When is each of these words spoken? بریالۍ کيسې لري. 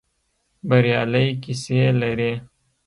بریالۍ 0.69 1.27
کيسې 1.43 1.81
لري. 1.99 2.31